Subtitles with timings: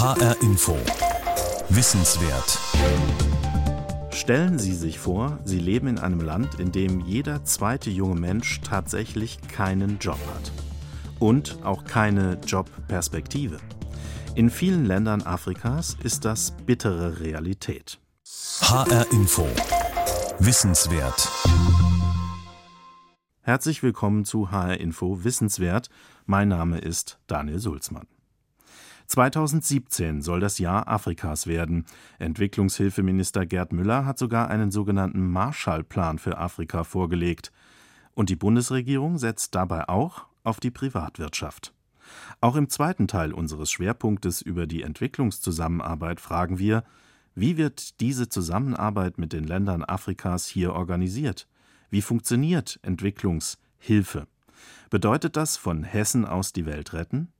[0.00, 0.78] HR Info.
[1.68, 2.58] Wissenswert.
[4.14, 8.62] Stellen Sie sich vor, Sie leben in einem Land, in dem jeder zweite junge Mensch
[8.62, 10.52] tatsächlich keinen Job hat.
[11.18, 13.58] Und auch keine Jobperspektive.
[14.34, 18.00] In vielen Ländern Afrikas ist das bittere Realität.
[18.62, 19.46] HR Info.
[20.38, 21.28] Wissenswert.
[23.42, 25.90] Herzlich willkommen zu HR Info Wissenswert.
[26.24, 28.06] Mein Name ist Daniel Sulzmann.
[29.10, 31.84] 2017 soll das Jahr Afrikas werden.
[32.20, 37.50] Entwicklungshilfeminister Gerd Müller hat sogar einen sogenannten Marshallplan für Afrika vorgelegt.
[38.14, 41.74] Und die Bundesregierung setzt dabei auch auf die Privatwirtschaft.
[42.40, 46.84] Auch im zweiten Teil unseres Schwerpunktes über die Entwicklungszusammenarbeit fragen wir,
[47.34, 51.48] wie wird diese Zusammenarbeit mit den Ländern Afrikas hier organisiert?
[51.90, 54.28] Wie funktioniert Entwicklungshilfe?
[54.88, 57.32] Bedeutet das von Hessen aus die Welt retten?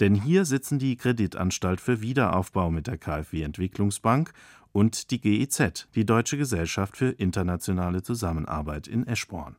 [0.00, 4.32] Denn hier sitzen die Kreditanstalt für Wiederaufbau mit der KfW Entwicklungsbank
[4.72, 9.56] und die GIZ, die Deutsche Gesellschaft für internationale Zusammenarbeit in Eschborn.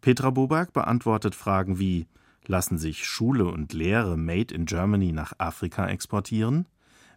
[0.00, 2.06] Petra Boberg beantwortet Fragen wie
[2.46, 6.66] Lassen sich Schule und Lehre Made in Germany nach Afrika exportieren?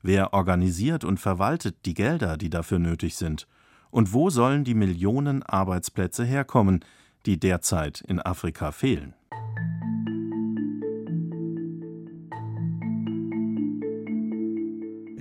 [0.01, 3.47] Wer organisiert und verwaltet die Gelder, die dafür nötig sind?
[3.89, 6.83] Und wo sollen die Millionen Arbeitsplätze herkommen,
[7.25, 9.13] die derzeit in Afrika fehlen?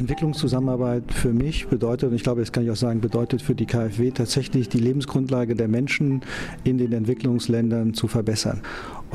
[0.06, 3.66] Entwicklungszusammenarbeit für mich bedeutet, und ich glaube, das kann ich auch sagen, bedeutet für die
[3.66, 6.20] KfW tatsächlich die Lebensgrundlage der Menschen
[6.62, 8.62] in den Entwicklungsländern zu verbessern.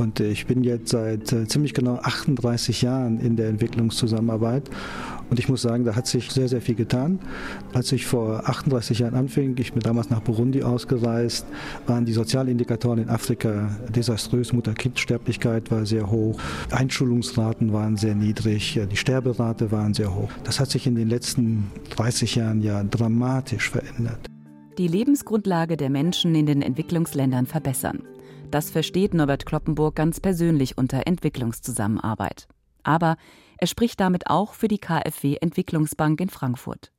[0.01, 4.67] Und ich bin jetzt seit äh, ziemlich genau 38 Jahren in der Entwicklungszusammenarbeit.
[5.29, 7.19] Und ich muss sagen, da hat sich sehr, sehr viel getan.
[7.71, 11.45] Als ich vor 38 Jahren anfing, ich bin damals nach Burundi ausgereist,
[11.85, 14.53] waren die Sozialindikatoren in Afrika desaströs.
[14.53, 16.39] Mutter-Kind-Sterblichkeit war sehr hoch.
[16.71, 18.79] Einschulungsraten waren sehr niedrig.
[18.91, 20.31] Die Sterberate waren sehr hoch.
[20.43, 24.31] Das hat sich in den letzten 30 Jahren ja dramatisch verändert.
[24.79, 27.99] Die Lebensgrundlage der Menschen in den Entwicklungsländern verbessern.
[28.51, 32.49] Das versteht Norbert Kloppenburg ganz persönlich unter Entwicklungszusammenarbeit.
[32.83, 33.15] Aber
[33.57, 36.91] er spricht damit auch für die KfW Entwicklungsbank in Frankfurt.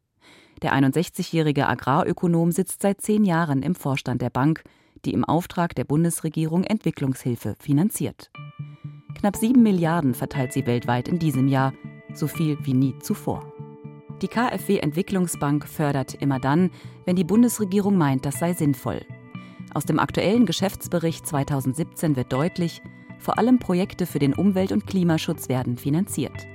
[0.62, 4.62] Der 61-jährige Agrarökonom sitzt seit zehn Jahren im Vorstand der Bank,
[5.04, 8.30] die im Auftrag der Bundesregierung Entwicklungshilfe finanziert.
[9.18, 11.74] Knapp sieben Milliarden verteilt sie weltweit in diesem Jahr,
[12.14, 13.52] so viel wie nie zuvor.
[14.22, 16.70] Die KfW Entwicklungsbank fördert immer dann,
[17.04, 19.02] wenn die Bundesregierung meint, das sei sinnvoll.
[19.74, 22.82] Aus dem aktuellen Geschäftsbericht 2017 wird deutlich,
[23.18, 26.46] vor allem Projekte für den Umwelt- und Klimaschutz werden finanziert.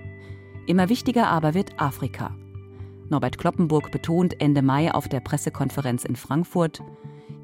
[0.66, 2.36] Immer wichtiger aber wird Afrika.
[3.10, 6.82] Norbert Kloppenburg betont Ende Mai auf der Pressekonferenz in Frankfurt,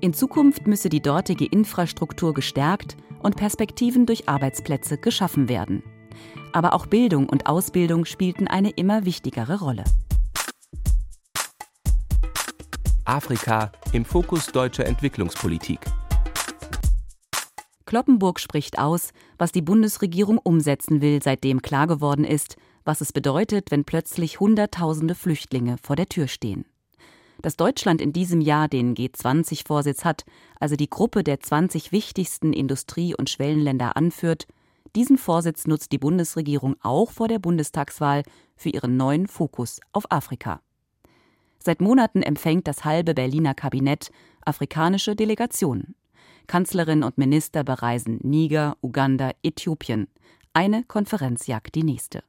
[0.03, 5.81] in Zukunft müsse die dortige Infrastruktur gestärkt und Perspektiven durch Arbeitsplätze geschaffen werden.
[6.51, 9.85] Aber auch Bildung und Ausbildung spielten eine immer wichtigere Rolle.
[13.05, 15.79] Afrika im Fokus deutscher Entwicklungspolitik.
[17.85, 22.55] Kloppenburg spricht aus, was die Bundesregierung umsetzen will, seitdem klar geworden ist,
[22.85, 26.65] was es bedeutet, wenn plötzlich Hunderttausende Flüchtlinge vor der Tür stehen.
[27.41, 30.23] Dass Deutschland in diesem Jahr den G20-Vorsitz hat,
[30.59, 34.47] also die Gruppe der 20 wichtigsten Industrie- und Schwellenländer anführt,
[34.95, 38.23] diesen Vorsitz nutzt die Bundesregierung auch vor der Bundestagswahl
[38.55, 40.61] für ihren neuen Fokus auf Afrika.
[41.65, 44.11] Seit Monaten empfängt das halbe Berliner Kabinett
[44.45, 45.95] afrikanische Delegationen.
[46.45, 50.07] Kanzlerin und Minister bereisen Niger, Uganda, Äthiopien.
[50.51, 52.21] Eine Konferenz jagt die nächste.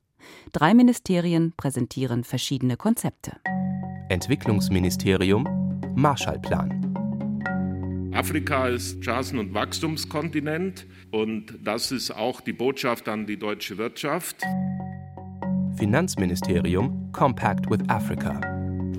[0.53, 3.33] Drei Ministerien präsentieren verschiedene Konzepte.
[4.09, 6.93] Entwicklungsministerium Marshallplan.
[8.15, 14.45] Afrika ist Chancen- und Wachstumskontinent und das ist auch die Botschaft an die deutsche Wirtschaft.
[15.77, 18.53] Finanzministerium Compact with Africa.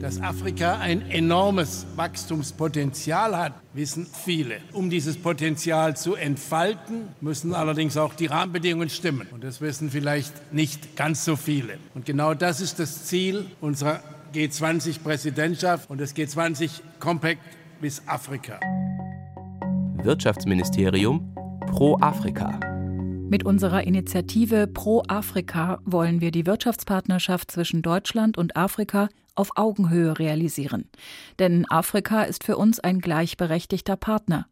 [0.06, 4.58] Dass Afrika ein enormes Wachstumspotenzial hat, wissen viele.
[4.72, 9.26] Um dieses Potenzial zu entfalten, müssen allerdings auch die Rahmenbedingungen stimmen.
[9.32, 11.80] Und das wissen vielleicht nicht ganz so viele.
[11.96, 14.00] Und genau das ist das Ziel unserer
[14.36, 17.42] G20-Präsidentschaft und des G20 Compact
[17.82, 18.60] with Afrika.
[20.04, 22.60] Wirtschaftsministerium Pro Afrika.
[23.28, 30.18] Mit unserer Initiative Pro Afrika wollen wir die Wirtschaftspartnerschaft zwischen Deutschland und Afrika auf Augenhöhe
[30.18, 30.90] realisieren.
[31.40, 34.48] Denn Afrika ist für uns ein gleichberechtigter Partner.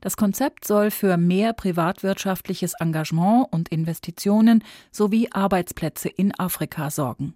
[0.00, 7.34] Das Konzept soll für mehr privatwirtschaftliches Engagement und Investitionen sowie Arbeitsplätze in Afrika sorgen.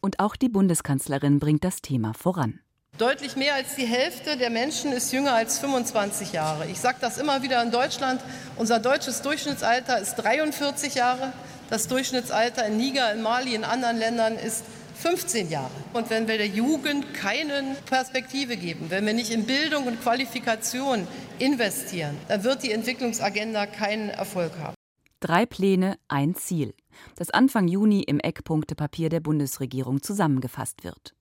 [0.00, 2.60] Und auch die Bundeskanzlerin bringt das Thema voran.
[2.96, 6.66] Deutlich mehr als die Hälfte der Menschen ist jünger als 25 Jahre.
[6.66, 8.20] Ich sage das immer wieder in Deutschland.
[8.56, 11.32] Unser deutsches Durchschnittsalter ist 43 Jahre.
[11.70, 14.64] Das Durchschnittsalter in Niger, in Mali, in anderen Ländern ist
[14.98, 15.70] 15 Jahre.
[15.92, 21.06] Und wenn wir der Jugend keine Perspektive geben, wenn wir nicht in Bildung und Qualifikation
[21.38, 24.74] investieren, dann wird die Entwicklungsagenda keinen Erfolg haben.
[25.20, 26.74] Drei Pläne, ein Ziel,
[27.14, 31.14] das Anfang Juni im Eckpunktepapier der Bundesregierung zusammengefasst wird.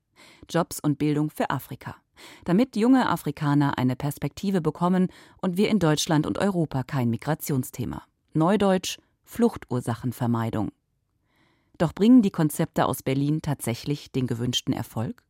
[0.49, 1.95] Jobs und Bildung für Afrika,
[2.45, 5.07] damit junge Afrikaner eine Perspektive bekommen
[5.39, 8.03] und wir in Deutschland und Europa kein Migrationsthema.
[8.33, 10.71] Neudeutsch Fluchtursachenvermeidung.
[11.77, 15.23] Doch bringen die Konzepte aus Berlin tatsächlich den gewünschten Erfolg?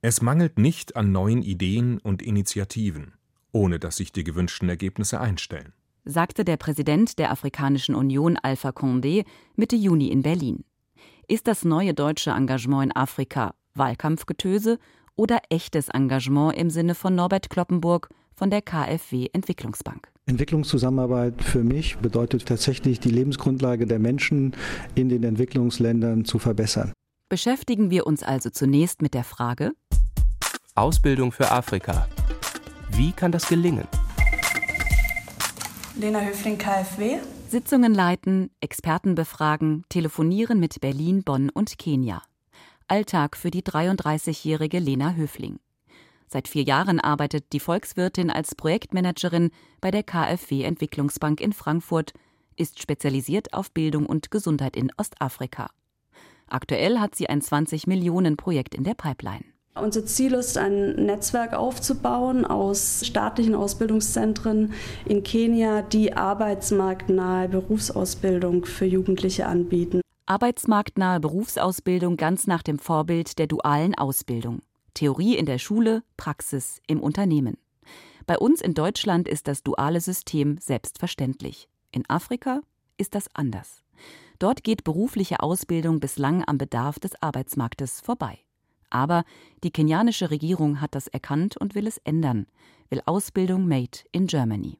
[0.00, 3.14] Es mangelt nicht an neuen Ideen und Initiativen,
[3.52, 5.72] ohne dass sich die gewünschten Ergebnisse einstellen
[6.08, 9.26] sagte der Präsident der Afrikanischen Union Alpha Condé
[9.56, 10.64] Mitte Juni in Berlin.
[11.28, 14.78] Ist das neue deutsche Engagement in Afrika Wahlkampfgetöse
[15.16, 20.08] oder echtes Engagement im Sinne von Norbert Kloppenburg von der KfW Entwicklungsbank?
[20.26, 24.54] Entwicklungszusammenarbeit für mich bedeutet tatsächlich, die Lebensgrundlage der Menschen
[24.94, 26.92] in den Entwicklungsländern zu verbessern.
[27.28, 29.72] Beschäftigen wir uns also zunächst mit der Frage
[30.76, 32.06] Ausbildung für Afrika.
[32.92, 33.88] Wie kann das gelingen?
[35.96, 37.18] Lena Höfling, KfW.
[37.48, 42.22] Sitzungen leiten, Experten befragen, telefonieren mit Berlin, Bonn und Kenia.
[42.86, 45.58] Alltag für die 33-jährige Lena Höfling.
[46.30, 52.12] Seit vier Jahren arbeitet die Volkswirtin als Projektmanagerin bei der KfW Entwicklungsbank in Frankfurt,
[52.56, 55.70] ist spezialisiert auf Bildung und Gesundheit in Ostafrika.
[56.48, 59.44] Aktuell hat sie ein 20 Millionen Projekt in der Pipeline.
[59.74, 64.72] Unser Ziel ist, ein Netzwerk aufzubauen aus staatlichen Ausbildungszentren
[65.04, 70.00] in Kenia, die arbeitsmarktnahe Berufsausbildung für Jugendliche anbieten.
[70.26, 74.60] Arbeitsmarktnahe Berufsausbildung ganz nach dem Vorbild der dualen Ausbildung.
[74.94, 77.56] Theorie in der Schule, Praxis im Unternehmen.
[78.26, 81.68] Bei uns in Deutschland ist das duale System selbstverständlich.
[81.92, 82.60] In Afrika
[82.98, 83.82] ist das anders.
[84.38, 88.38] Dort geht berufliche Ausbildung bislang am Bedarf des Arbeitsmarktes vorbei.
[88.90, 89.24] Aber
[89.64, 92.46] die kenianische Regierung hat das erkannt und will es ändern,
[92.88, 94.78] will Ausbildung made in Germany.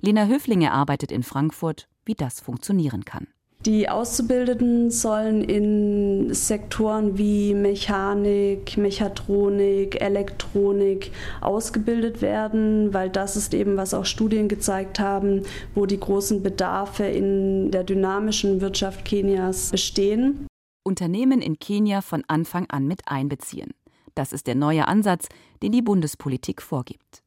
[0.00, 3.28] Lena Höflinge arbeitet in Frankfurt, wie das funktionieren kann.
[3.64, 13.76] Die Auszubildenden sollen in Sektoren wie Mechanik, Mechatronik, Elektronik ausgebildet werden, weil das ist eben,
[13.76, 15.42] was auch Studien gezeigt haben,
[15.76, 20.48] wo die großen Bedarfe in der dynamischen Wirtschaft Kenias bestehen.
[20.82, 23.74] Unternehmen in Kenia von Anfang an mit einbeziehen.
[24.16, 25.28] Das ist der neue Ansatz,
[25.62, 27.22] den die Bundespolitik vorgibt.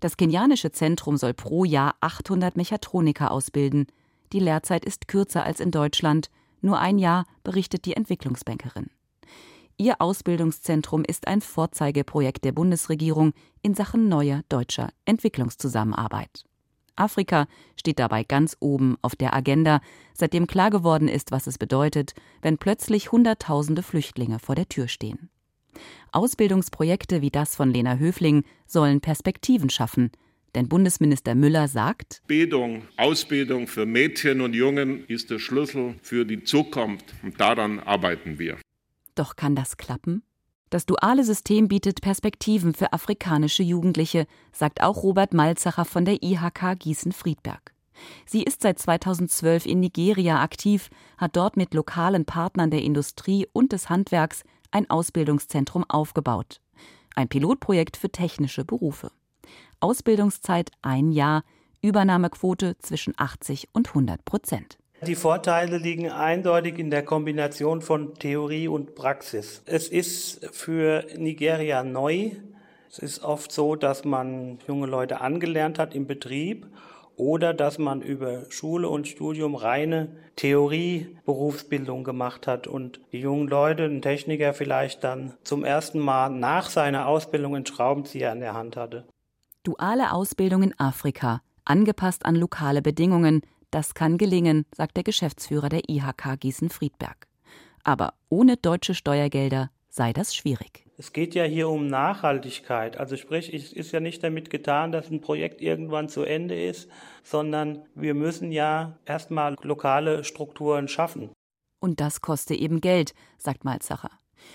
[0.00, 3.86] Das kenianische Zentrum soll pro Jahr 800 Mechatroniker ausbilden.
[4.32, 6.30] Die Lehrzeit ist kürzer als in Deutschland,
[6.60, 8.90] nur ein Jahr, berichtet die Entwicklungsbankerin.
[9.76, 13.32] Ihr Ausbildungszentrum ist ein Vorzeigeprojekt der Bundesregierung
[13.62, 16.44] in Sachen neuer deutscher Entwicklungszusammenarbeit.
[16.96, 17.46] Afrika
[17.76, 19.80] steht dabei ganz oben auf der Agenda,
[20.14, 25.30] seitdem klar geworden ist, was es bedeutet, wenn plötzlich Hunderttausende Flüchtlinge vor der Tür stehen.
[26.10, 30.10] Ausbildungsprojekte wie das von Lena Höfling sollen Perspektiven schaffen,
[30.54, 36.42] denn Bundesminister Müller sagt, Bildung, Ausbildung für Mädchen und Jungen ist der Schlüssel für die
[36.44, 38.58] Zukunft und daran arbeiten wir.
[39.14, 40.22] Doch kann das klappen?
[40.70, 46.78] Das duale System bietet Perspektiven für afrikanische Jugendliche, sagt auch Robert Malzacher von der IHK
[46.78, 47.72] Gießen-Friedberg.
[48.26, 53.72] Sie ist seit 2012 in Nigeria aktiv, hat dort mit lokalen Partnern der Industrie und
[53.72, 56.60] des Handwerks ein Ausbildungszentrum aufgebaut.
[57.14, 59.10] Ein Pilotprojekt für technische Berufe.
[59.80, 61.44] Ausbildungszeit ein Jahr,
[61.80, 64.78] Übernahmequote zwischen 80 und 100 Prozent.
[65.06, 69.62] Die Vorteile liegen eindeutig in der Kombination von Theorie und Praxis.
[69.64, 72.32] Es ist für Nigeria neu.
[72.90, 76.66] Es ist oft so, dass man junge Leute angelernt hat im Betrieb
[77.14, 83.84] oder dass man über Schule und Studium reine Theorie-Berufsbildung gemacht hat und die jungen Leute,
[83.84, 88.76] ein Techniker vielleicht dann zum ersten Mal nach seiner Ausbildung einen Schraubenzieher in der Hand
[88.76, 89.04] hatte.
[89.68, 95.90] Duale Ausbildung in Afrika, angepasst an lokale Bedingungen, das kann gelingen, sagt der Geschäftsführer der
[95.90, 97.28] IHK Gießen-Friedberg.
[97.84, 100.86] Aber ohne deutsche Steuergelder sei das schwierig.
[100.96, 102.96] Es geht ja hier um Nachhaltigkeit.
[102.96, 106.88] Also sprich, es ist ja nicht damit getan, dass ein Projekt irgendwann zu Ende ist,
[107.22, 111.28] sondern wir müssen ja erstmal lokale Strukturen schaffen.
[111.78, 114.12] Und das koste eben Geld, sagt Malzacher.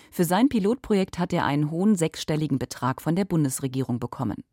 [0.10, 4.43] Für sein Pilotprojekt hat er einen hohen sechsstelligen Betrag von der Bundesregierung bekommen.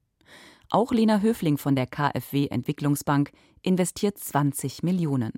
[0.73, 5.33] Auch Lena Höfling von der KfW Entwicklungsbank investiert 20 Millionen.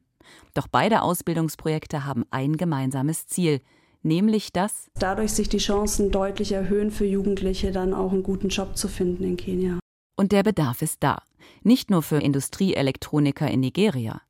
[0.53, 3.63] Doch beide Ausbildungsprojekte haben ein gemeinsames Ziel,
[4.03, 8.77] nämlich dass dadurch sich die Chancen deutlich erhöhen für Jugendliche, dann auch einen guten Job
[8.77, 9.79] zu finden in Kenia.
[10.17, 11.23] Und der Bedarf ist da.
[11.63, 14.21] Nicht nur für Industrieelektroniker in Nigeria.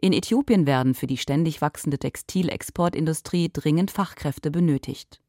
[0.00, 5.20] In Äthiopien werden für die ständig wachsende Textilexportindustrie dringend Fachkräfte benötigt.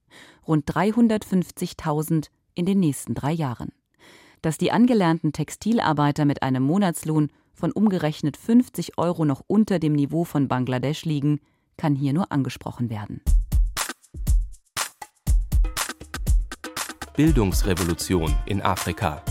[0.48, 3.74] Rund 350.000 in den nächsten drei Jahren.
[4.48, 10.24] Dass die angelernten Textilarbeiter mit einem Monatslohn von umgerechnet 50 Euro noch unter dem Niveau
[10.24, 11.42] von Bangladesch liegen,
[11.76, 13.20] kann hier nur angesprochen werden.
[17.18, 19.22] Bildungsrevolution in Afrika.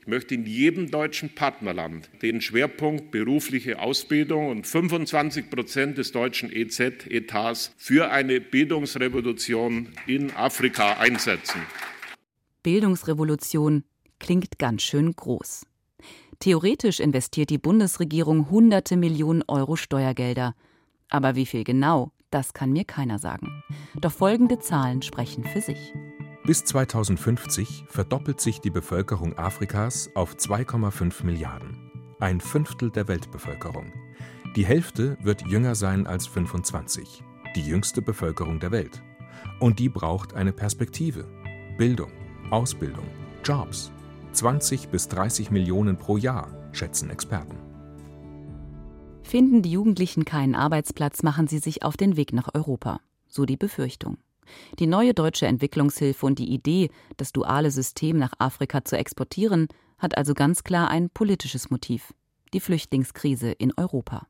[0.00, 6.52] Ich möchte in jedem deutschen Partnerland den Schwerpunkt berufliche Ausbildung und 25 Prozent des deutschen
[6.52, 11.62] EZ-Etats für eine Bildungsrevolution in Afrika einsetzen.
[12.64, 13.84] Bildungsrevolution
[14.18, 15.66] klingt ganz schön groß.
[16.40, 20.54] Theoretisch investiert die Bundesregierung hunderte Millionen Euro Steuergelder.
[21.10, 23.62] Aber wie viel genau, das kann mir keiner sagen.
[24.00, 25.92] Doch folgende Zahlen sprechen für sich.
[26.46, 33.92] Bis 2050 verdoppelt sich die Bevölkerung Afrikas auf 2,5 Milliarden, ein Fünftel der Weltbevölkerung.
[34.56, 37.22] Die Hälfte wird jünger sein als 25,
[37.56, 39.02] die jüngste Bevölkerung der Welt.
[39.60, 41.28] Und die braucht eine Perspektive.
[41.76, 42.12] Bildung,
[42.54, 43.08] Ausbildung,
[43.42, 43.90] Jobs.
[44.30, 47.58] 20 bis 30 Millionen pro Jahr, schätzen Experten.
[49.24, 53.00] Finden die Jugendlichen keinen Arbeitsplatz, machen sie sich auf den Weg nach Europa.
[53.26, 54.18] So die Befürchtung.
[54.78, 59.66] Die neue deutsche Entwicklungshilfe und die Idee, das duale System nach Afrika zu exportieren,
[59.98, 62.14] hat also ganz klar ein politisches Motiv
[62.52, 64.28] die Flüchtlingskrise in Europa.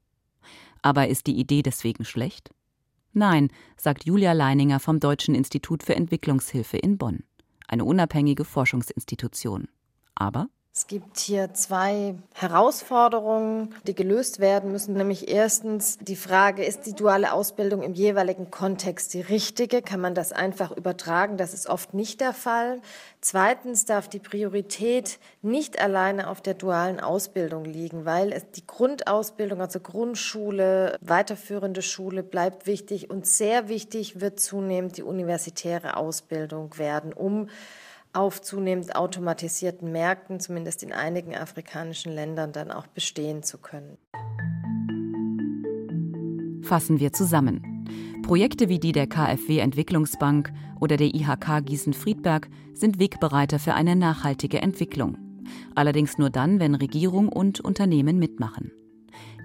[0.81, 2.55] Aber ist die Idee deswegen schlecht?
[3.13, 7.23] Nein, sagt Julia Leininger vom Deutschen Institut für Entwicklungshilfe in Bonn,
[7.69, 9.69] eine unabhängige Forschungsinstitution.
[10.15, 14.95] Aber es gibt hier zwei Herausforderungen, die gelöst werden müssen.
[14.95, 19.83] Nämlich erstens die Frage, ist die duale Ausbildung im jeweiligen Kontext die richtige?
[19.83, 21.37] Kann man das einfach übertragen?
[21.37, 22.81] Das ist oft nicht der Fall.
[23.21, 29.79] Zweitens darf die Priorität nicht alleine auf der dualen Ausbildung liegen, weil die Grundausbildung, also
[29.79, 37.49] Grundschule, weiterführende Schule bleibt wichtig und sehr wichtig wird zunehmend die universitäre Ausbildung werden, um
[38.15, 43.99] auf zunehmend automatisierten Märkten, zumindest in einigen afrikanischen Ländern, dann auch bestehen zu können.
[46.63, 47.75] Fassen wir zusammen.
[48.23, 54.63] Projekte wie die der KfW Entwicklungsbank oder der IHK Gießen-Friedberg sind Wegbereiter für eine nachhaltige
[54.63, 55.19] Entwicklung.
[55.75, 58.73] Allerdings nur dann, wenn Regierung und Unternehmen mitmachen.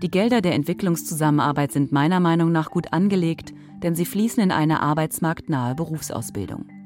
[0.01, 4.81] Die Gelder der Entwicklungszusammenarbeit sind meiner Meinung nach gut angelegt, denn sie fließen in eine
[4.81, 6.78] arbeitsmarktnahe Berufsausbildung.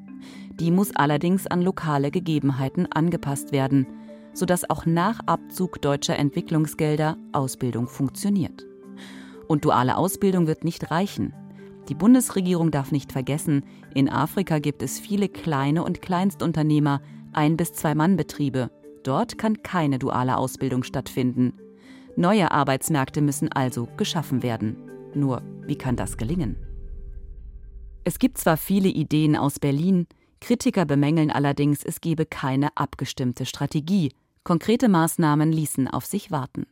[0.59, 3.87] Die muss allerdings an lokale Gegebenheiten angepasst werden,
[4.33, 8.65] sodass auch nach Abzug deutscher Entwicklungsgelder Ausbildung funktioniert.
[9.47, 11.33] Und duale Ausbildung wird nicht reichen.
[11.89, 17.01] Die Bundesregierung darf nicht vergessen, in Afrika gibt es viele kleine und Kleinstunternehmer,
[17.33, 18.71] ein bis zwei Mann-Betriebe.
[19.03, 21.53] Dort kann keine duale Ausbildung stattfinden.
[22.15, 24.77] Neue Arbeitsmärkte müssen also geschaffen werden.
[25.13, 26.55] Nur, wie kann das gelingen?
[28.05, 30.07] Es gibt zwar viele Ideen aus Berlin,
[30.43, 34.11] Kritiker bemängeln allerdings, es gebe keine abgestimmte Strategie.
[34.43, 36.65] Konkrete Maßnahmen ließen auf sich warten.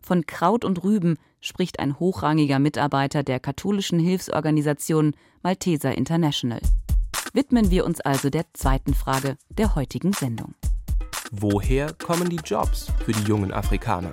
[0.00, 6.62] Von Kraut und Rüben spricht ein hochrangiger Mitarbeiter der katholischen Hilfsorganisation Malteser International.
[7.34, 10.54] Widmen wir uns also der zweiten Frage der heutigen Sendung.
[11.30, 14.10] Woher kommen die Jobs für die jungen Afrikaner?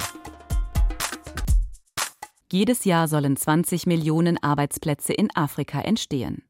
[2.52, 6.44] Jedes Jahr sollen 20 Millionen Arbeitsplätze in Afrika entstehen.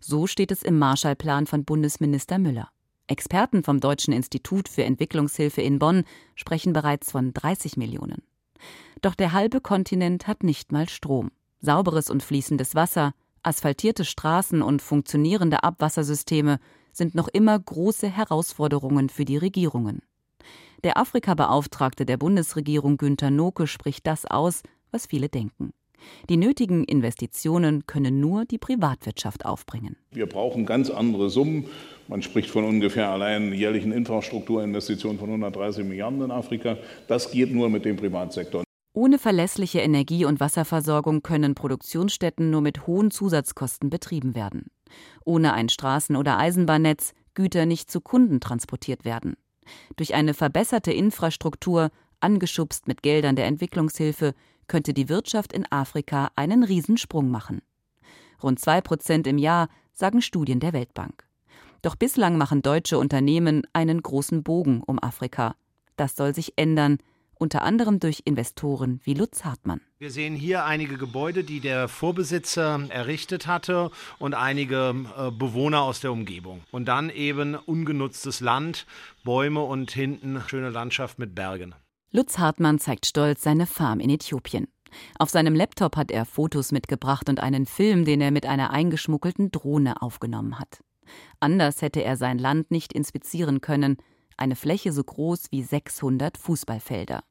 [0.00, 2.68] So steht es im Marshallplan von Bundesminister Müller.
[3.06, 8.22] Experten vom Deutschen Institut für Entwicklungshilfe in Bonn sprechen bereits von 30 Millionen.
[9.02, 11.30] Doch der halbe Kontinent hat nicht mal Strom.
[11.60, 13.12] Sauberes und fließendes Wasser,
[13.42, 16.58] asphaltierte Straßen und funktionierende Abwassersysteme
[16.92, 20.00] sind noch immer große Herausforderungen für die Regierungen.
[20.84, 25.72] Der Afrika-Beauftragte der Bundesregierung Günter Noke spricht das aus, was viele denken.
[26.28, 29.96] Die nötigen Investitionen können nur die Privatwirtschaft aufbringen.
[30.10, 31.66] Wir brauchen ganz andere Summen.
[32.08, 36.76] Man spricht von ungefähr allein jährlichen Infrastrukturinvestitionen von 130 Milliarden in Afrika.
[37.08, 38.64] Das geht nur mit dem Privatsektor.
[38.96, 44.66] Ohne verlässliche Energie- und Wasserversorgung können Produktionsstätten nur mit hohen Zusatzkosten betrieben werden.
[45.24, 49.34] Ohne ein Straßen- oder Eisenbahnnetz Güter nicht zu Kunden transportiert werden.
[49.96, 54.34] Durch eine verbesserte Infrastruktur, angeschubst mit Geldern der Entwicklungshilfe,
[54.68, 57.62] könnte die Wirtschaft in Afrika einen Riesensprung machen.
[58.42, 61.24] Rund zwei Prozent im Jahr, sagen Studien der Weltbank.
[61.82, 65.54] Doch bislang machen deutsche Unternehmen einen großen Bogen um Afrika.
[65.96, 66.98] Das soll sich ändern,
[67.34, 69.80] unter anderem durch Investoren wie Lutz Hartmann.
[69.98, 76.00] Wir sehen hier einige Gebäude, die der Vorbesitzer errichtet hatte und einige äh, Bewohner aus
[76.00, 76.62] der Umgebung.
[76.70, 78.86] Und dann eben ungenutztes Land,
[79.24, 81.74] Bäume und hinten schöne Landschaft mit Bergen.
[82.16, 84.68] Lutz Hartmann zeigt stolz seine Farm in Äthiopien.
[85.18, 89.50] Auf seinem Laptop hat er Fotos mitgebracht und einen Film, den er mit einer eingeschmuggelten
[89.50, 90.84] Drohne aufgenommen hat.
[91.40, 93.96] Anders hätte er sein Land nicht inspizieren können,
[94.36, 97.24] eine Fläche so groß wie 600 Fußballfelder.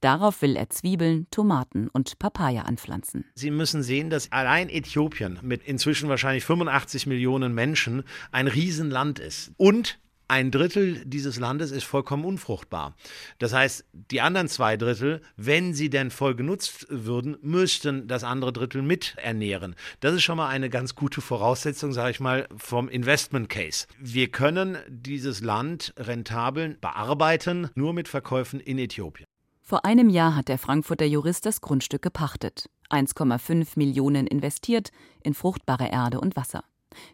[0.00, 3.26] Darauf will er Zwiebeln, Tomaten und Papaya anpflanzen.
[3.34, 9.52] Sie müssen sehen, dass allein Äthiopien mit inzwischen wahrscheinlich 85 Millionen Menschen ein Riesenland ist.
[9.58, 9.98] Und
[10.28, 12.94] ein Drittel dieses Landes ist vollkommen unfruchtbar.
[13.38, 18.52] Das heißt, die anderen zwei Drittel, wenn sie denn voll genutzt würden, müssten das andere
[18.52, 19.74] Drittel mit ernähren.
[20.00, 23.86] Das ist schon mal eine ganz gute Voraussetzung, sage ich mal, vom Investment Case.
[23.98, 29.26] Wir können dieses Land rentabel bearbeiten, nur mit Verkäufen in Äthiopien.
[29.62, 32.70] Vor einem Jahr hat der Frankfurter Jurist das Grundstück gepachtet.
[32.90, 34.90] 1,5 Millionen investiert
[35.22, 36.64] in fruchtbare Erde und Wasser.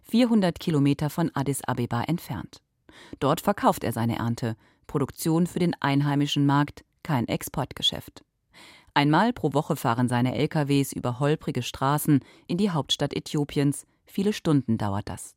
[0.04, 2.63] 400 Kilometer von Addis Abeba entfernt.
[3.20, 4.56] Dort verkauft er seine Ernte.
[4.86, 8.22] Produktion für den einheimischen Markt, kein Exportgeschäft.
[8.94, 13.86] Einmal pro Woche fahren seine LKWs über holprige Straßen in die Hauptstadt Äthiopiens.
[14.06, 15.34] Viele Stunden dauert das.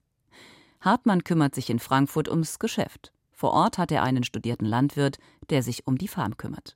[0.82, 3.12] Hartmann kümmert sich in Frankfurt ums Geschäft.
[3.32, 5.18] Vor Ort hat er einen studierten Landwirt,
[5.50, 6.76] der sich um die Farm kümmert.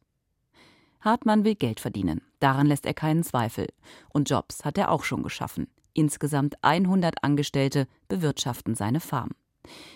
[1.01, 3.67] Hartmann will Geld verdienen, daran lässt er keinen Zweifel.
[4.09, 5.67] Und Jobs hat er auch schon geschaffen.
[5.93, 9.31] Insgesamt 100 Angestellte bewirtschaften seine Farm.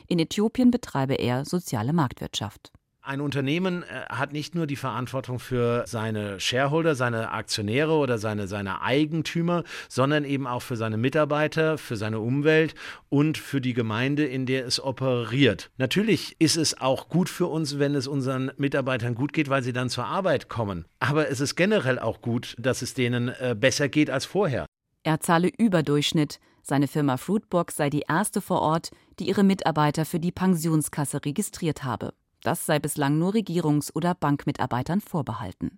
[0.08, 2.72] In Äthiopien betreibe er soziale Marktwirtschaft.
[3.05, 8.48] Ein Unternehmen äh, hat nicht nur die Verantwortung für seine Shareholder, seine Aktionäre oder seine,
[8.48, 12.74] seine Eigentümer, sondern eben auch für seine Mitarbeiter, für seine Umwelt
[13.10, 15.70] und für die Gemeinde, in der es operiert.
[15.77, 19.74] Natürlich ist es auch gut für uns, wenn es unseren Mitarbeitern gut geht, weil sie
[19.74, 20.86] dann zur Arbeit kommen.
[21.00, 24.65] Aber es ist generell auch gut, dass es denen äh, besser geht als vorher.
[25.03, 26.39] Er zahle Überdurchschnitt.
[26.67, 31.84] Seine Firma Fruitbox sei die erste vor Ort, die ihre Mitarbeiter für die Pensionskasse registriert
[31.84, 32.15] habe.
[32.41, 35.77] Das sei bislang nur Regierungs- oder Bankmitarbeitern vorbehalten.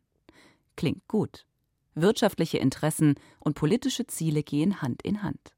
[0.77, 1.45] Klingt gut.
[1.93, 5.53] Wirtschaftliche Interessen und politische Ziele gehen Hand in Hand.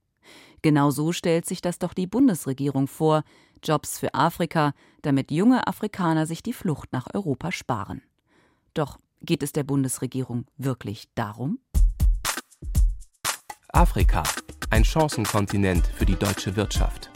[0.64, 3.24] Genau so stellt sich das doch die Bundesregierung vor,
[3.64, 8.02] Jobs für Afrika, damit junge Afrikaner sich die Flucht nach Europa sparen.
[8.74, 11.60] Doch geht es der Bundesregierung wirklich darum?
[13.72, 14.24] Afrika,
[14.70, 17.10] ein Chancenkontinent für die deutsche Wirtschaft.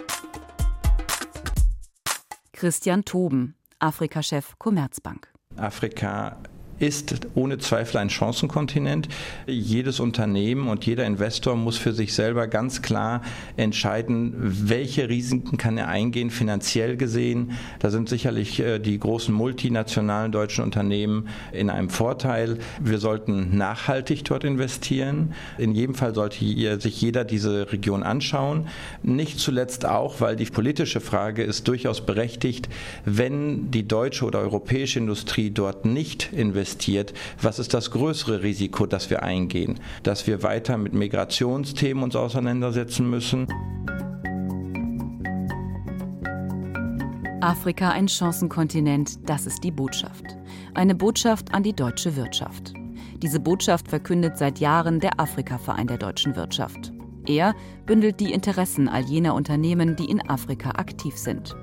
[2.51, 5.27] Christian Toben, Afrika-Chef Commerzbank.
[5.57, 6.37] Afrika
[6.83, 9.07] ist ohne Zweifel ein Chancenkontinent.
[9.47, 13.21] Jedes Unternehmen und jeder Investor muss für sich selber ganz klar
[13.55, 17.53] entscheiden, welche Risiken kann er eingehen, finanziell gesehen.
[17.79, 22.57] Da sind sicherlich äh, die großen multinationalen deutschen Unternehmen in einem Vorteil.
[22.81, 25.33] Wir sollten nachhaltig dort investieren.
[25.57, 26.39] In jedem Fall sollte
[26.81, 28.67] sich jeder diese Region anschauen.
[29.03, 32.67] Nicht zuletzt auch, weil die politische Frage ist durchaus berechtigt,
[33.05, 38.85] wenn die deutsche oder europäische Industrie dort nicht investiert, investiert, was ist das größere Risiko,
[38.85, 39.79] das wir eingehen?
[40.01, 43.47] Dass wir weiter mit Migrationsthemen uns auseinandersetzen müssen.
[47.41, 50.23] Afrika ein Chancenkontinent, das ist die Botschaft.
[50.73, 52.73] Eine Botschaft an die deutsche Wirtschaft.
[53.17, 56.91] Diese Botschaft verkündet seit Jahren der Afrika-Verein der deutschen Wirtschaft.
[57.27, 57.53] Er
[57.85, 61.55] bündelt die Interessen all jener Unternehmen, die in Afrika aktiv sind.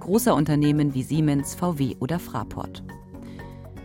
[0.00, 2.82] Großer Unternehmen wie Siemens, VW oder Fraport.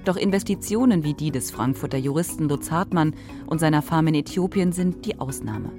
[0.07, 3.13] Doch Investitionen wie die des Frankfurter Juristen Lutz Hartmann
[3.45, 5.69] und seiner Farm in Äthiopien sind die Ausnahme.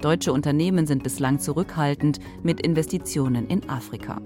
[0.00, 4.20] Deutsche Unternehmen sind bislang zurückhaltend mit Investitionen in Afrika.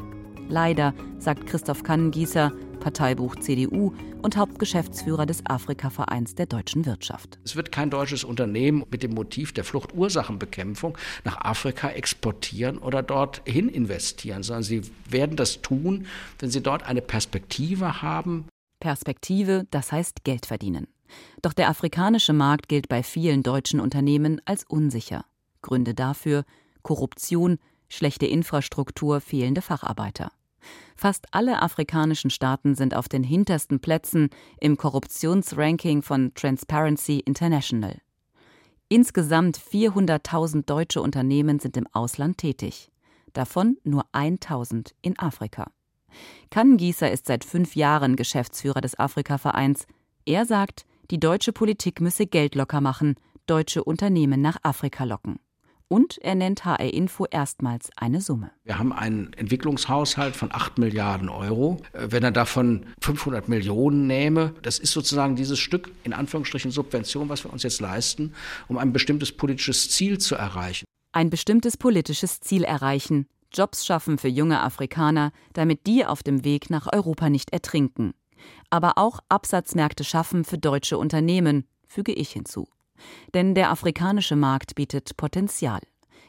[0.49, 7.38] Leider, sagt Christoph Kannengießer, Parteibuch CDU und Hauptgeschäftsführer des Afrika-Vereins der deutschen Wirtschaft.
[7.45, 13.69] Es wird kein deutsches Unternehmen mit dem Motiv der Fluchtursachenbekämpfung nach Afrika exportieren oder dorthin
[13.69, 16.07] investieren, sondern sie werden das tun,
[16.38, 18.47] wenn sie dort eine Perspektive haben,
[18.83, 20.88] Perspektive, das heißt Geld verdienen.
[21.40, 25.25] Doch der afrikanische Markt gilt bei vielen deutschen Unternehmen als unsicher.
[25.62, 26.45] Gründe dafür
[26.83, 30.33] Korruption, schlechte Infrastruktur, fehlende Facharbeiter.
[30.97, 38.01] Fast alle afrikanischen Staaten sind auf den hintersten Plätzen im Korruptionsranking von Transparency International.
[38.88, 42.90] Insgesamt 400.000 deutsche Unternehmen sind im Ausland tätig,
[43.33, 45.71] davon nur 1000 in Afrika.
[46.51, 49.87] Kannengießer ist seit fünf Jahren Geschäftsführer des Afrika-Vereins.
[50.25, 55.38] Er sagt, die deutsche Politik müsse Geld locker machen, deutsche Unternehmen nach Afrika locken.
[55.92, 58.51] Und er nennt HR Info erstmals eine Summe.
[58.64, 61.83] Wir haben einen Entwicklungshaushalt von 8 Milliarden Euro.
[61.92, 67.44] Wenn er davon 500 Millionen nähme, das ist sozusagen dieses Stück, in Anführungsstrichen Subvention, was
[67.44, 68.33] wir uns jetzt leisten,
[68.68, 70.87] um ein bestimmtes politisches Ziel zu erreichen.
[71.12, 73.27] Ein bestimmtes politisches Ziel erreichen.
[73.55, 78.15] Jobs schaffen für junge Afrikaner, damit die auf dem Weg nach Europa nicht ertrinken.
[78.71, 82.69] Aber auch Absatzmärkte schaffen für deutsche Unternehmen, füge ich hinzu.
[83.35, 85.81] Denn der afrikanische Markt bietet Potenzial.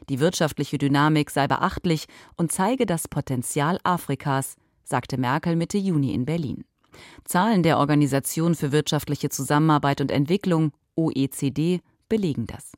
[0.10, 6.26] Die wirtschaftliche Dynamik sei beachtlich und zeige das Potenzial Afrikas, sagte Merkel Mitte Juni in
[6.26, 6.66] Berlin.
[7.24, 12.74] Zahlen der Organisation für wirtschaftliche Zusammenarbeit und Entwicklung OECD belegen das.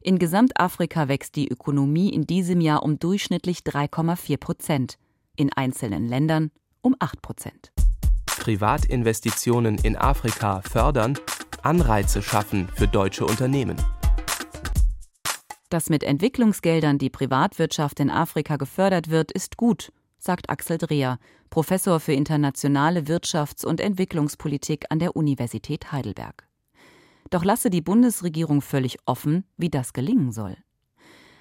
[0.00, 4.98] In Gesamtafrika wächst die Ökonomie in diesem Jahr um durchschnittlich 3,4 Prozent,
[5.36, 6.50] in einzelnen Ländern
[6.80, 7.72] um 8 Prozent.
[8.26, 11.18] Privatinvestitionen in Afrika fördern,
[11.62, 13.76] Anreize schaffen für deutsche Unternehmen.
[15.68, 21.18] Dass mit Entwicklungsgeldern die Privatwirtschaft in Afrika gefördert wird, ist gut, sagt Axel Dreher,
[21.50, 26.46] Professor für internationale Wirtschafts- und Entwicklungspolitik an der Universität Heidelberg.
[27.30, 30.56] Doch lasse die Bundesregierung völlig offen, wie das gelingen soll.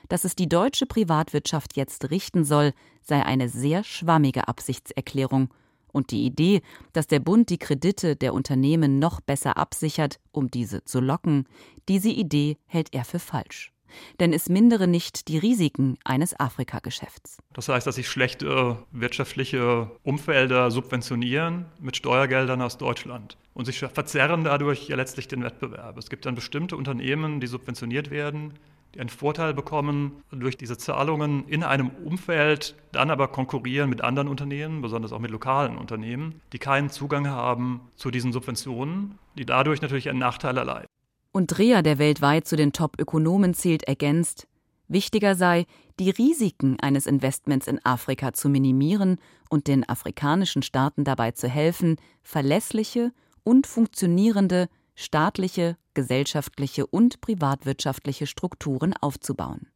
[0.09, 5.49] Dass es die deutsche Privatwirtschaft jetzt richten soll, sei eine sehr schwammige Absichtserklärung,
[5.95, 10.83] und die Idee, dass der Bund die Kredite der Unternehmen noch besser absichert, um diese
[10.83, 11.45] zu locken,
[11.87, 13.74] diese Idee hält er für falsch
[14.19, 17.37] denn es mindere nicht die Risiken eines Afrika-Geschäfts.
[17.53, 24.43] Das heißt, dass sich schlechte wirtschaftliche Umfelder subventionieren mit Steuergeldern aus Deutschland und sich verzerren
[24.43, 25.97] dadurch ja letztlich den Wettbewerb.
[25.97, 28.53] Es gibt dann bestimmte Unternehmen, die subventioniert werden,
[28.93, 34.29] die einen Vorteil bekommen durch diese Zahlungen in einem Umfeld, dann aber konkurrieren mit anderen
[34.29, 39.81] Unternehmen, besonders auch mit lokalen Unternehmen, die keinen Zugang haben zu diesen Subventionen, die dadurch
[39.81, 40.87] natürlich einen Nachteil erleiden
[41.35, 44.47] und Dreher, der weltweit zu den Top-Ökonomen zählt, ergänzt,
[44.87, 45.65] wichtiger sei,
[45.99, 49.17] die Risiken eines Investments in Afrika zu minimieren
[49.49, 53.11] und den afrikanischen Staaten dabei zu helfen, verlässliche
[53.43, 59.67] und funktionierende staatliche, gesellschaftliche und privatwirtschaftliche Strukturen aufzubauen.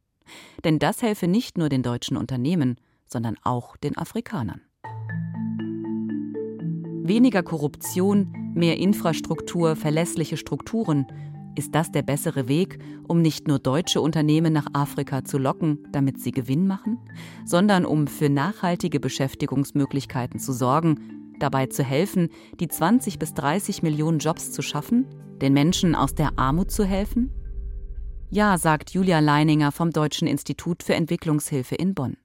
[0.64, 4.62] Denn das helfe nicht nur den deutschen Unternehmen, sondern auch den Afrikanern.
[7.02, 11.06] Weniger Korruption, mehr Infrastruktur, verlässliche Strukturen
[11.60, 16.18] ist das der bessere Weg, um nicht nur deutsche Unternehmen nach Afrika zu locken, damit
[16.18, 16.98] sie Gewinn machen,
[17.44, 24.20] sondern um für nachhaltige Beschäftigungsmöglichkeiten zu sorgen, dabei zu helfen, die 20 bis 30 Millionen
[24.20, 25.04] Jobs zu schaffen,
[25.42, 27.30] den Menschen aus der Armut zu helfen?
[28.30, 32.16] Ja, sagt Julia Leininger vom Deutschen Institut für Entwicklungshilfe in Bonn.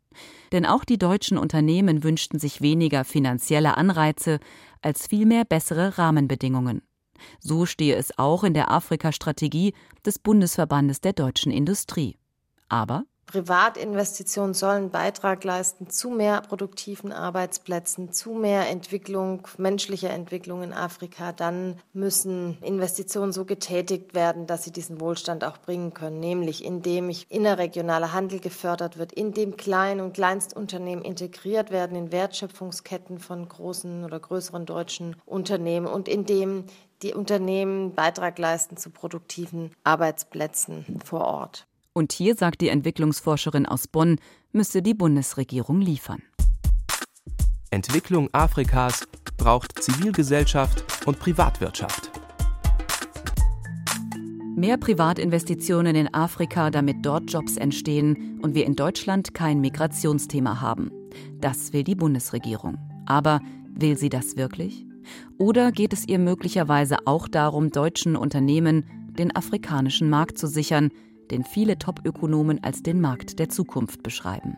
[0.53, 4.39] Denn auch die deutschen Unternehmen wünschten sich weniger finanzielle Anreize
[4.81, 6.83] als vielmehr bessere Rahmenbedingungen.
[7.39, 9.73] So stehe es auch in der Afrika-Strategie
[10.05, 12.17] des Bundesverbandes der deutschen Industrie.
[12.69, 20.73] Aber Privatinvestitionen sollen Beitrag leisten zu mehr produktiven Arbeitsplätzen, zu mehr Entwicklung, menschlicher Entwicklung in
[20.73, 21.31] Afrika.
[21.31, 27.09] Dann müssen Investitionen so getätigt werden, dass sie diesen Wohlstand auch bringen können, nämlich indem
[27.29, 34.19] innerregionaler Handel gefördert wird, indem Klein- und Kleinstunternehmen integriert werden in Wertschöpfungsketten von großen oder
[34.19, 36.65] größeren deutschen Unternehmen und indem
[37.01, 41.67] die Unternehmen Beitrag leisten zu produktiven Arbeitsplätzen vor Ort.
[41.93, 44.19] Und hier sagt die Entwicklungsforscherin aus Bonn,
[44.51, 46.21] müsse die Bundesregierung liefern.
[47.71, 49.05] Entwicklung Afrikas
[49.37, 52.11] braucht Zivilgesellschaft und Privatwirtschaft.
[54.55, 60.91] Mehr Privatinvestitionen in Afrika, damit dort Jobs entstehen und wir in Deutschland kein Migrationsthema haben.
[61.41, 62.77] Das will die Bundesregierung.
[63.05, 63.41] Aber
[63.73, 64.85] will sie das wirklich?
[65.37, 68.85] Oder geht es ihr möglicherweise auch darum, deutschen Unternehmen
[69.17, 70.91] den afrikanischen Markt zu sichern,
[71.31, 74.57] den viele Top-Ökonomen als den Markt der Zukunft beschreiben?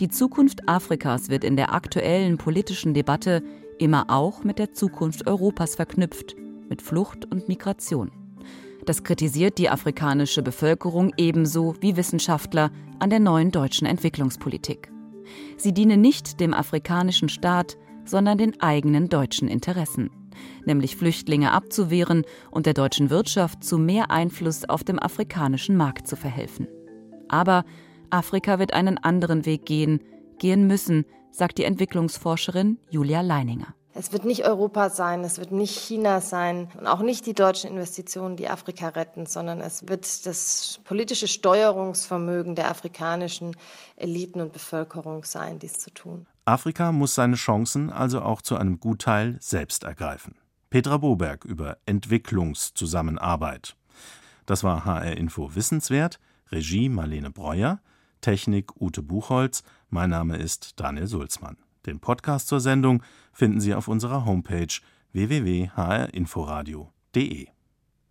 [0.00, 3.42] Die Zukunft Afrikas wird in der aktuellen politischen Debatte
[3.78, 6.34] immer auch mit der Zukunft Europas verknüpft,
[6.68, 8.10] mit Flucht und Migration.
[8.84, 14.90] Das kritisiert die afrikanische Bevölkerung ebenso wie Wissenschaftler an der neuen deutschen Entwicklungspolitik.
[15.56, 20.10] Sie diene nicht dem afrikanischen Staat, sondern den eigenen deutschen Interessen,
[20.64, 26.16] nämlich Flüchtlinge abzuwehren und der deutschen Wirtschaft zu mehr Einfluss auf dem afrikanischen Markt zu
[26.16, 26.68] verhelfen.
[27.28, 27.64] Aber
[28.10, 30.02] Afrika wird einen anderen Weg gehen,
[30.38, 33.74] gehen müssen, sagt die Entwicklungsforscherin Julia Leininger.
[33.94, 37.70] Es wird nicht Europa sein, es wird nicht China sein und auch nicht die deutschen
[37.70, 43.54] Investitionen, die Afrika retten, sondern es wird das politische Steuerungsvermögen der afrikanischen
[43.96, 46.26] Eliten und Bevölkerung sein, dies zu tun.
[46.44, 50.34] Afrika muss seine Chancen also auch zu einem Gutteil selbst ergreifen.
[50.70, 53.76] Petra Boberg über Entwicklungszusammenarbeit.
[54.46, 56.18] Das war HR Info Wissenswert,
[56.50, 57.78] Regie Marlene Breuer,
[58.20, 61.58] Technik Ute Buchholz, mein Name ist Daniel Sulzmann.
[61.86, 64.74] Den Podcast zur Sendung finden Sie auf unserer Homepage
[65.12, 67.48] www.hrinforadio.de.